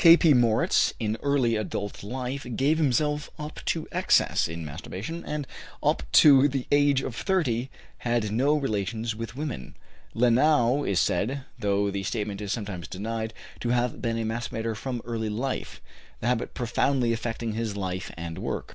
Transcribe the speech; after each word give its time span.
K.P. 0.03 0.33
Moritz, 0.33 0.95
in 0.99 1.15
early 1.21 1.55
adult 1.55 2.01
life, 2.01 2.47
gave 2.55 2.79
himself 2.79 3.29
up 3.37 3.59
to 3.65 3.87
excess 3.91 4.47
in 4.47 4.65
masturbation, 4.65 5.23
and 5.23 5.45
up 5.83 6.01
to 6.11 6.47
the 6.47 6.65
age 6.71 7.03
of 7.03 7.15
thirty 7.15 7.69
had 7.99 8.31
no 8.31 8.55
relations 8.57 9.15
with 9.15 9.35
women. 9.35 9.75
Lenau 10.15 10.83
is 10.83 10.99
said 10.99 11.41
though 11.59 11.91
the 11.91 12.01
statement 12.01 12.41
is 12.41 12.51
sometimes 12.51 12.87
denied 12.87 13.31
to 13.59 13.69
have 13.69 14.01
been 14.01 14.17
a 14.17 14.25
masturbator 14.25 14.75
from 14.75 15.03
early 15.05 15.29
life, 15.29 15.79
the 16.19 16.25
habit 16.25 16.55
profoundly 16.55 17.13
effecting 17.13 17.51
his 17.51 17.77
life 17.77 18.11
and 18.17 18.39
work. 18.39 18.69